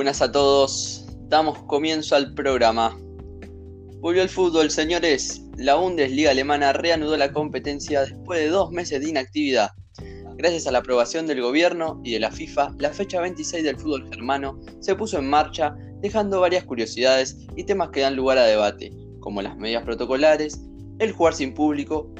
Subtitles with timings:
[0.00, 2.98] Buenas a todos, damos comienzo al programa.
[4.00, 5.42] Volvió el fútbol, señores.
[5.58, 9.72] La Bundesliga alemana reanudó la competencia después de dos meses de inactividad.
[10.38, 14.08] Gracias a la aprobación del gobierno y de la FIFA, la fecha 26 del fútbol
[14.08, 18.90] germano se puso en marcha, dejando varias curiosidades y temas que dan lugar a debate,
[19.20, 20.62] como las medidas protocolares,
[20.98, 22.10] el jugar sin público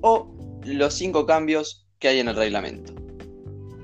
[0.00, 2.94] o los cinco cambios que hay en el reglamento.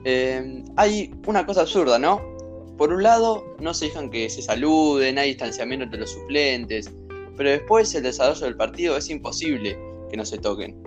[0.07, 2.34] Eh, hay una cosa absurda, ¿no?
[2.77, 6.91] Por un lado, no se dejan que se saluden, hay distanciamiento entre los suplentes,
[7.37, 9.79] pero después el desarrollo del partido es imposible
[10.11, 10.83] que no se toquen.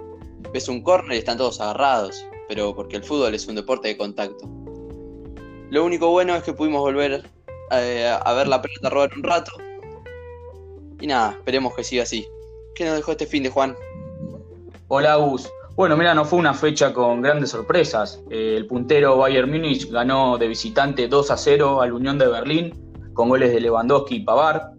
[0.53, 3.97] Ves un córner y están todos agarrados, pero porque el fútbol es un deporte de
[3.97, 4.49] contacto.
[5.69, 7.23] Lo único bueno es que pudimos volver
[7.71, 9.51] eh, a ver la pelota rodar un rato.
[10.99, 12.27] Y nada, esperemos que siga así.
[12.75, 13.75] ¿Qué nos dejó este fin de Juan?
[14.87, 15.49] Hola, Gus.
[15.77, 18.23] Bueno, mira, no fue una fecha con grandes sorpresas.
[18.31, 22.73] Eh, el puntero Bayern Múnich ganó de visitante 2 a 0 al Unión de Berlín
[23.13, 24.71] con goles de Lewandowski y Pavard.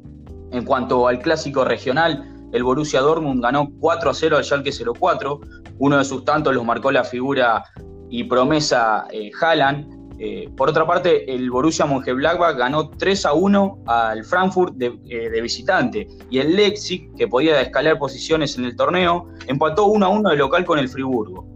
[0.50, 5.41] En cuanto al clásico regional, el Borussia Dortmund ganó 4 a 0 al Schalke 04.
[5.78, 7.62] Uno de sus tantos los marcó la figura
[8.10, 9.97] y promesa eh, Haaland.
[10.20, 15.30] Eh, por otra parte, el Borussia Mönchengladbach ganó 3 a 1 al Frankfurt de, eh,
[15.30, 20.08] de, visitante y el Leipzig, que podía escalar posiciones en el torneo, empató 1 a
[20.08, 21.47] 1 de local con el Friburgo.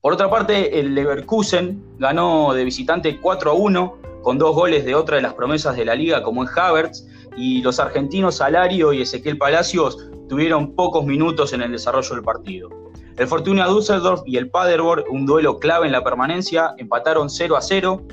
[0.00, 4.94] Por otra parte, el Leverkusen ganó de visitante 4 a 1 con dos goles de
[4.94, 9.02] otra de las promesas de la liga como es Havertz y los argentinos Salario y
[9.02, 12.79] Ezequiel Palacios tuvieron pocos minutos en el desarrollo del partido.
[13.16, 17.60] El Fortuna Düsseldorf y el Paderborn, un duelo clave en la permanencia, empataron 0 a
[17.62, 18.06] 0.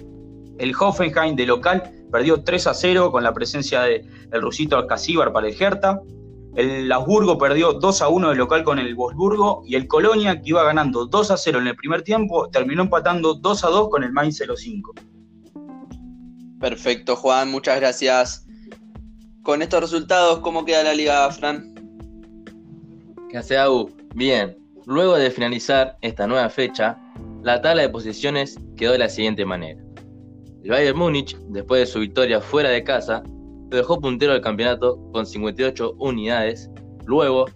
[0.58, 5.32] El Hoffenheim de local perdió 3 a 0 con la presencia del de rusito Alcacíbar
[5.32, 6.02] para el Hertha.
[6.56, 10.50] El Augsburgo perdió 2 a 1 de local con el Wolfsburgo y el Colonia, que
[10.50, 14.04] iba ganando 2 a 0 en el primer tiempo, terminó empatando 2 a 2 con
[14.04, 14.94] el Mainz 05.
[16.60, 18.48] Perfecto, Juan, muchas gracias.
[19.44, 21.74] Con estos resultados, ¿cómo queda la liga, Fran?
[23.30, 23.92] ¿Qué hace AU?
[24.16, 24.58] Bien,
[24.88, 26.98] Luego de finalizar esta nueva fecha,
[27.44, 29.84] la tabla de posiciones quedó de la siguiente manera.
[30.64, 33.22] El Bayern Múnich, después de su victoria fuera de casa,
[33.70, 36.72] lo dejó puntero del campeonato con 58 unidades.
[37.06, 37.48] Luego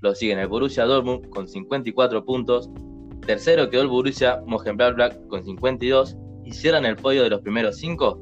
[0.00, 2.70] lo siguen el Borussia Dortmund con 54 puntos.
[3.26, 6.16] Tercero quedó el Borussia Mönchengladbach con 52
[6.46, 8.18] y cierran el podio de los primeros 5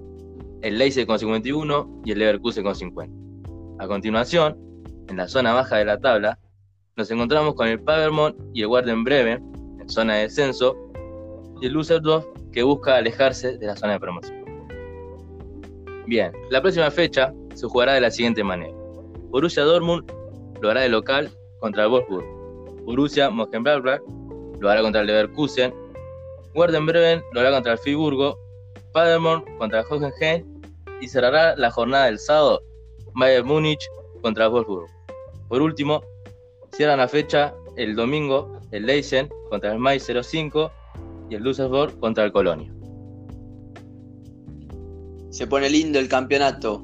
[0.63, 3.15] el Leipzig con 51 y el Leverkusen con 50.
[3.79, 4.59] A continuación,
[5.07, 6.41] en la zona baja de la tabla,
[6.97, 10.75] nos encontramos con el Paderborn y el Warden Breve, en zona de descenso,
[11.61, 14.45] y el Düsseldorf, que busca alejarse de la zona de promoción.
[16.07, 18.73] Bien, la próxima fecha se jugará de la siguiente manera.
[19.29, 20.11] Borussia Dortmund
[20.63, 21.31] lo hará de local
[21.61, 22.25] contra el Wolfsburg.
[22.85, 24.01] Borussia Mönchengladbach
[24.59, 25.75] lo hará contra el Leverkusen.
[26.55, 28.39] Warden Bremen lo hará contra el Friburgo.
[28.93, 30.47] Paderborn contra el Hoffenheim.
[31.03, 32.63] Y cerrará la jornada del sábado
[33.15, 33.87] Bayern Múnich
[34.23, 34.89] contra el Wolfsburg.
[35.49, 36.03] Por último,
[36.77, 40.71] Cierran la fecha el domingo el Leisen contra el Mai 05
[41.31, 42.71] y el Düsseldorf contra el Colonia.
[45.31, 46.81] Se pone lindo el campeonato.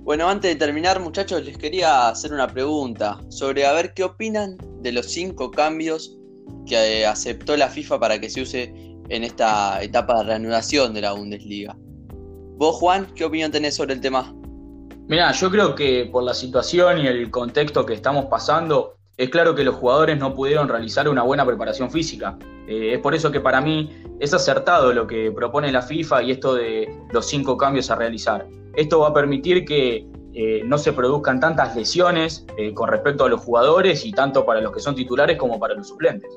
[0.00, 4.58] Bueno, antes de terminar, muchachos, les quería hacer una pregunta sobre a ver qué opinan
[4.82, 6.18] de los cinco cambios
[6.66, 8.74] que eh, aceptó la FIFA para que se use
[9.08, 11.74] en esta etapa de reanudación de la Bundesliga.
[12.58, 14.34] Vos, Juan, ¿qué opinión tenés sobre el tema?
[15.08, 19.54] Mira, yo creo que por la situación y el contexto que estamos pasando, es claro
[19.54, 22.38] que los jugadores no pudieron realizar una buena preparación física.
[22.68, 23.90] Eh, es por eso que para mí
[24.20, 28.46] es acertado lo que propone la FIFA y esto de los cinco cambios a realizar.
[28.74, 33.30] Esto va a permitir que eh, no se produzcan tantas lesiones eh, con respecto a
[33.30, 36.30] los jugadores y tanto para los que son titulares como para los suplentes.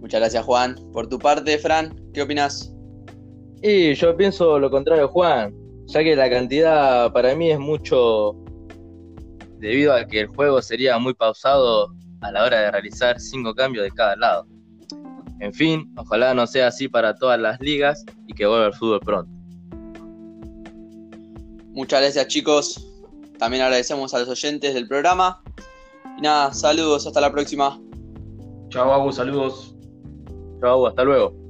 [0.00, 0.76] Muchas gracias Juan.
[0.92, 2.74] Por tu parte, Fran, ¿qué opinas?
[3.62, 5.54] Y yo pienso lo contrario, Juan,
[5.86, 8.36] ya que la cantidad para mí es mucho
[9.58, 13.84] debido a que el juego sería muy pausado a la hora de realizar cinco cambios
[13.84, 14.46] de cada lado.
[15.40, 19.00] En fin, ojalá no sea así para todas las ligas y que vuelva el fútbol
[19.00, 19.30] pronto.
[21.72, 22.84] Muchas gracias chicos.
[23.38, 25.40] También agradecemos a los oyentes del programa.
[26.16, 27.80] Y nada, saludos, hasta la próxima.
[28.70, 29.76] Chao, Abu, saludos.
[30.60, 31.47] Chao, hasta luego.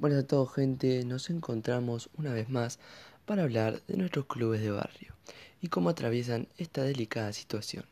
[0.00, 2.78] Buenas a todos gente, nos encontramos una vez más
[3.26, 5.14] para hablar de nuestros clubes de barrio
[5.60, 7.84] y cómo atraviesan esta delicada situación.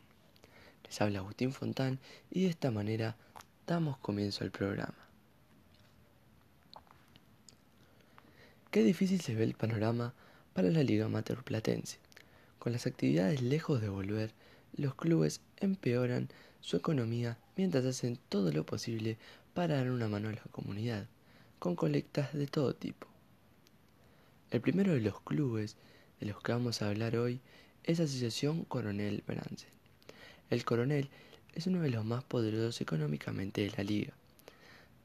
[0.85, 1.99] Les habla Agustín Fontán
[2.31, 3.15] y de esta manera
[3.67, 4.97] damos comienzo al programa.
[8.71, 10.15] Qué difícil se ve el panorama
[10.55, 11.99] para la Liga Amateur Platense.
[12.59, 14.33] Con las actividades lejos de volver,
[14.75, 16.31] los clubes empeoran
[16.63, 19.19] su economía mientras hacen todo lo posible
[19.53, 21.07] para dar una mano a la comunidad,
[21.59, 23.09] con colectas de todo tipo.
[24.51, 25.77] El primero de los clubes
[26.21, 27.41] de los que vamos a hablar hoy
[27.85, 29.71] es Asociación Coronel Bransen.
[30.51, 31.09] El Coronel
[31.55, 34.13] es uno de los más poderosos económicamente de la liga.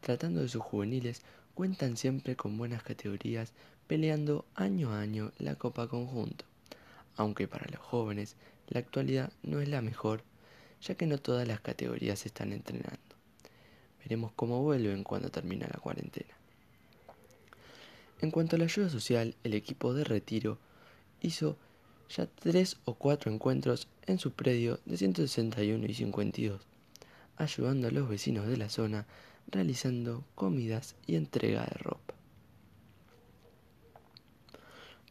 [0.01, 1.21] Tratando de sus juveniles,
[1.55, 3.53] cuentan siempre con buenas categorías,
[3.87, 6.45] peleando año a año la Copa Conjunto,
[7.15, 8.35] aunque para los jóvenes
[8.67, 10.23] la actualidad no es la mejor,
[10.81, 12.99] ya que no todas las categorías se están entrenando.
[14.03, 16.22] Veremos cómo vuelven cuando termina la cuarentena.
[18.21, 20.57] En cuanto a la ayuda social, el equipo de retiro
[21.21, 21.57] hizo
[22.09, 26.61] ya tres o cuatro encuentros en su predio de 161 y 52,
[27.37, 29.05] ayudando a los vecinos de la zona
[29.47, 32.13] realizando comidas y entrega de ropa.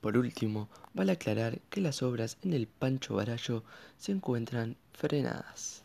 [0.01, 3.63] Por último, vale aclarar que las obras en el Pancho Barallo
[3.99, 5.85] se encuentran frenadas.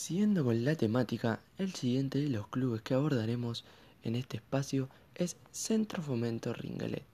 [0.00, 3.66] Siguiendo con la temática, el siguiente de los clubes que abordaremos
[4.02, 7.04] en este espacio es Centro Fomento Ringalet.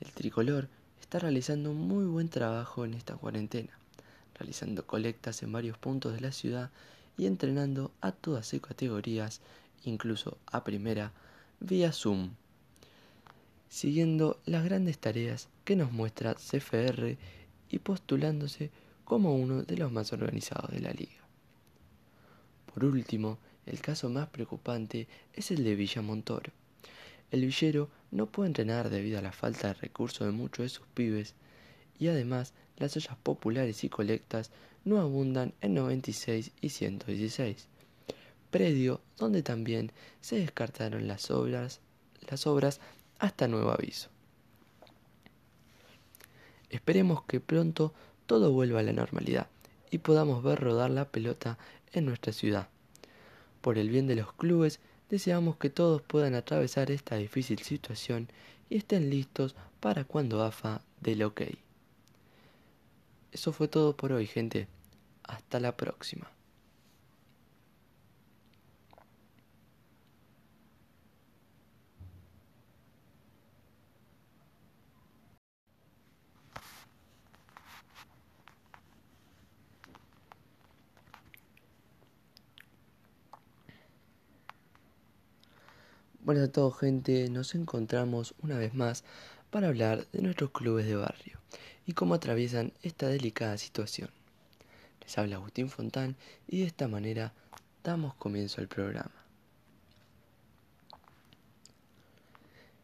[0.00, 0.68] El tricolor
[1.00, 3.70] está realizando muy buen trabajo en esta cuarentena,
[4.34, 6.70] realizando colectas en varios puntos de la ciudad
[7.16, 9.40] y entrenando a todas sus categorías,
[9.84, 11.10] incluso a primera,
[11.58, 12.32] vía Zoom,
[13.70, 17.16] siguiendo las grandes tareas que nos muestra CFR
[17.70, 18.70] y postulándose
[19.06, 21.23] como uno de los más organizados de la liga.
[22.74, 26.50] Por último, el caso más preocupante es el de Villa Montoro.
[27.30, 30.86] El villero no puede entrenar debido a la falta de recursos de muchos de sus
[30.88, 31.34] pibes
[32.00, 34.50] y además las ollas populares y colectas
[34.84, 37.68] no abundan en 96 y 116,
[38.50, 41.80] predio donde también se descartaron las obras,
[42.28, 42.80] las obras
[43.20, 44.08] hasta nuevo aviso.
[46.70, 47.94] Esperemos que pronto
[48.26, 49.46] todo vuelva a la normalidad
[49.90, 51.58] y podamos ver rodar la pelota
[51.92, 52.68] en nuestra ciudad.
[53.60, 58.28] Por el bien de los clubes, deseamos que todos puedan atravesar esta difícil situación
[58.68, 61.42] y estén listos para cuando AFA del OK.
[63.32, 64.68] Eso fue todo por hoy, gente.
[65.22, 66.33] Hasta la próxima.
[86.24, 89.04] Buenas a todos gente, nos encontramos una vez más
[89.50, 91.38] para hablar de nuestros clubes de barrio
[91.84, 94.08] y cómo atraviesan esta delicada situación.
[95.02, 96.16] Les habla Agustín Fontán
[96.48, 97.34] y de esta manera
[97.82, 99.12] damos comienzo al programa.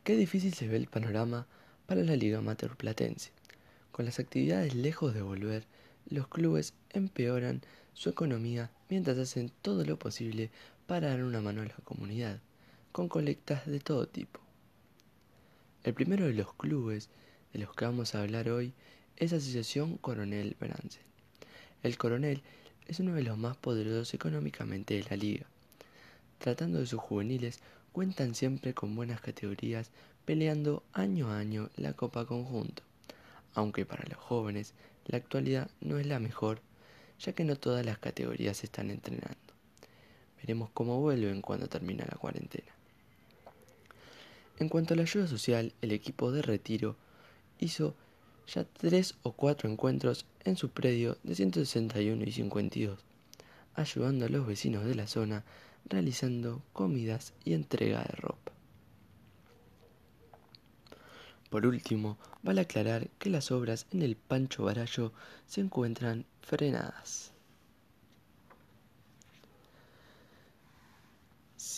[0.04, 1.46] Qué difícil se ve el panorama
[1.86, 3.30] para la Liga Amateur Platense.
[3.90, 5.64] Con las actividades lejos de volver,
[6.10, 7.62] los clubes empeoran
[7.94, 10.50] su economía mientras hacen todo lo posible
[10.86, 12.42] para dar una mano a la comunidad
[12.92, 14.40] con colectas de todo tipo.
[15.84, 17.08] El primero de los clubes
[17.52, 18.72] de los que vamos a hablar hoy
[19.16, 21.02] es Asociación Coronel Bransen.
[21.82, 22.42] El Coronel
[22.88, 25.46] es uno de los más poderosos económicamente de la liga.
[26.38, 27.60] Tratando de sus juveniles,
[27.92, 29.90] cuentan siempre con buenas categorías,
[30.24, 32.82] peleando año a año la Copa Conjunto,
[33.54, 34.74] aunque para los jóvenes
[35.06, 36.60] la actualidad no es la mejor,
[37.20, 39.36] ya que no todas las categorías se están entrenando.
[40.38, 42.79] Veremos cómo vuelven cuando termina la cuarentena.
[44.60, 46.94] En cuanto a la ayuda social, el equipo de retiro
[47.58, 47.94] hizo
[48.46, 52.98] ya tres o cuatro encuentros en su predio de 161 y 52,
[53.74, 55.44] ayudando a los vecinos de la zona
[55.86, 58.52] realizando comidas y entrega de ropa.
[61.48, 65.14] Por último, vale aclarar que las obras en el Pancho Barallo
[65.46, 67.32] se encuentran frenadas.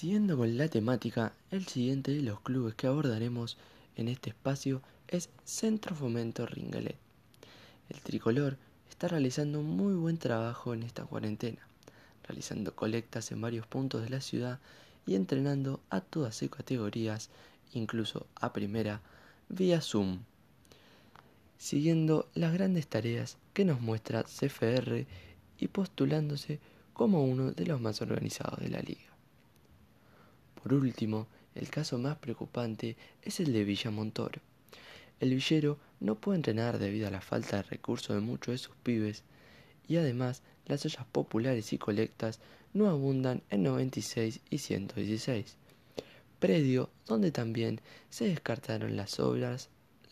[0.02, 3.56] Siguiendo con la temática, el siguiente de los clubes que abordaremos
[3.94, 6.96] en este espacio es Centro Fomento Ringalet.
[7.88, 8.56] El tricolor
[8.90, 11.60] está realizando muy buen trabajo en esta cuarentena,
[12.24, 14.58] realizando colectas en varios puntos de la ciudad
[15.06, 17.30] y entrenando a todas sus categorías,
[17.72, 19.02] incluso a primera,
[19.48, 20.18] vía Zoom,
[21.58, 25.06] siguiendo las grandes tareas que nos muestra CFR
[25.60, 26.58] y postulándose
[26.92, 29.11] como uno de los más organizados de la liga.
[30.62, 34.40] Por último, el caso más preocupante es el de Villa Montoro.
[35.20, 38.76] El villero no puede entrenar debido a la falta de recursos de muchos de sus
[38.76, 39.24] pibes
[39.88, 42.40] y además las ollas populares y colectas
[42.72, 45.56] no abundan en 96 y 116,
[46.38, 49.68] predio donde también se descartaron las obras,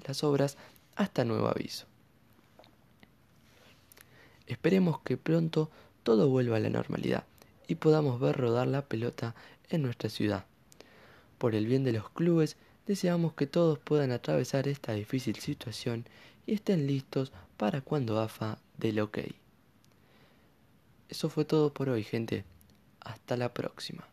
[0.06, 0.56] las obras
[0.96, 1.86] hasta nuevo aviso.
[4.46, 5.70] Esperemos que pronto
[6.02, 7.24] todo vuelva a la normalidad
[7.68, 9.34] y podamos ver rodar la pelota
[9.70, 10.44] en nuestra ciudad.
[11.38, 16.04] Por el bien de los clubes, deseamos que todos puedan atravesar esta difícil situación
[16.46, 19.18] y estén listos para cuando AFA del OK.
[21.08, 22.44] Eso fue todo por hoy, gente.
[23.00, 24.09] Hasta la próxima.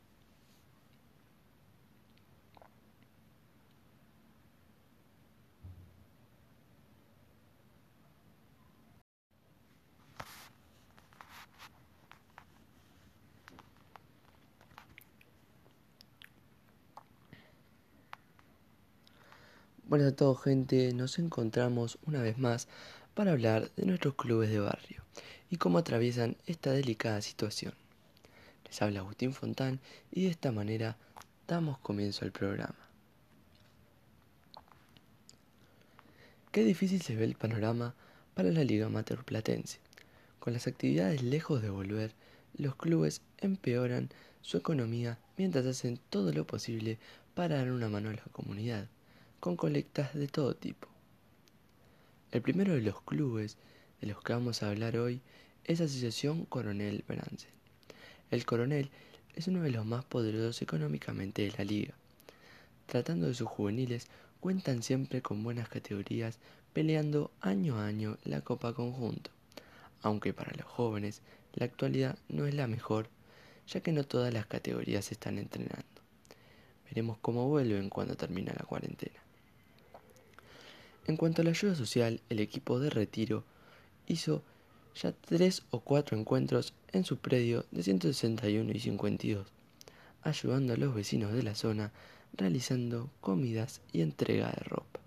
[19.89, 22.67] Buenas a todos gente, nos encontramos una vez más
[23.13, 25.01] para hablar de nuestros clubes de barrio
[25.49, 27.73] y cómo atraviesan esta delicada situación.
[28.65, 29.79] Les habla Agustín Fontán
[30.11, 30.97] y de esta manera
[31.47, 32.75] damos comienzo al programa.
[36.51, 37.95] Qué difícil se ve el panorama
[38.33, 39.79] para la Liga Amateur Platense.
[40.41, 42.11] Con las actividades lejos de volver,
[42.57, 44.09] los clubes empeoran
[44.41, 46.99] su economía mientras hacen todo lo posible
[47.35, 48.89] para dar una mano a la comunidad
[49.39, 50.87] con colectas de todo tipo.
[52.31, 53.57] El primero de los clubes
[54.01, 55.21] de los que vamos a hablar hoy
[55.63, 57.51] es Asociación Coronel Bransen.
[58.31, 58.89] El Coronel
[59.35, 61.93] es uno de los más poderosos económicamente de la liga.
[62.87, 64.07] Tratando de sus juveniles,
[64.39, 66.39] cuentan siempre con buenas categorías,
[66.73, 69.29] peleando año a año la Copa Conjunto,
[70.01, 71.21] aunque para los jóvenes
[71.53, 73.09] la actualidad no es la mejor,
[73.67, 75.85] ya que no todas las categorías están entrenando.
[76.85, 79.26] Veremos cómo vuelven cuando termina la cuarentena.
[81.07, 83.45] En cuanto a la ayuda social, el equipo de retiro
[84.07, 84.43] hizo
[84.93, 89.47] ya tres o cuatro encuentros en su predio de 161 y 52,
[90.21, 91.93] ayudando a los vecinos de la zona
[92.33, 94.99] realizando comidas y entrega de ropa.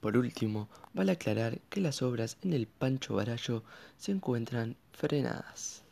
[0.00, 3.64] Por último, vale aclarar que las obras en el Pancho Barallo
[3.98, 5.82] se encuentran frenadas.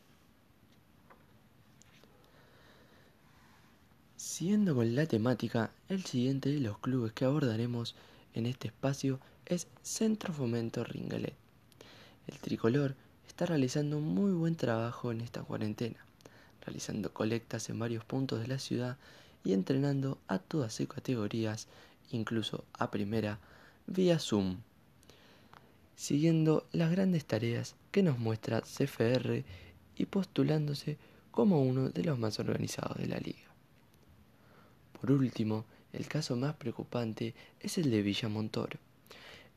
[4.39, 7.93] Siguiendo con la temática, el siguiente de los clubes que abordaremos
[8.33, 11.33] en este espacio es Centro Fomento Ringalet.
[12.25, 12.95] El tricolor
[13.27, 15.97] está realizando muy buen trabajo en esta cuarentena,
[16.61, 18.95] realizando colectas en varios puntos de la ciudad
[19.43, 21.67] y entrenando a todas sus categorías,
[22.09, 23.39] incluso a primera,
[23.87, 24.59] vía Zoom,
[25.97, 29.43] siguiendo las grandes tareas que nos muestra CFR
[29.97, 30.97] y postulándose
[31.29, 33.48] como uno de los más organizados de la liga.
[34.99, 38.79] Por último, el caso más preocupante es el de Villamontoro.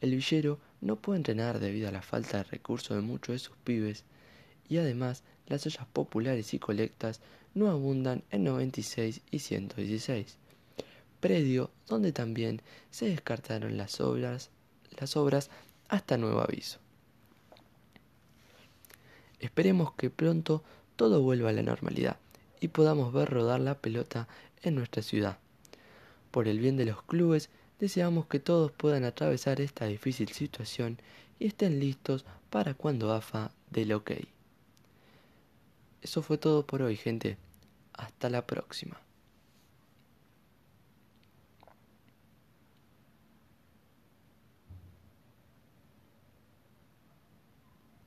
[0.01, 3.57] El villero no puede entrenar debido a la falta de recursos de muchos de sus
[3.59, 4.05] pibes
[4.69, 7.21] y además las ollas populares y colectas
[7.55, 10.37] no abundan en 96 y 116,
[11.21, 14.51] predio donde también se descartaron las obras,
[14.99, 15.51] las obras
[15.89, 16.79] hasta nuevo aviso.
[19.41, 20.63] Esperemos que pronto
[20.97, 22.17] todo vuelva a la normalidad
[22.63, 24.29] y podamos ver rodar la pelota
[24.63, 25.37] en nuestra ciudad.
[26.31, 27.51] Por el bien de los clubes,
[27.81, 30.99] deseamos que todos puedan atravesar esta difícil situación
[31.41, 34.13] y estén listos para cuando AFA del OK.
[36.03, 37.37] Eso fue todo por hoy, gente.
[37.95, 39.01] Hasta la próxima.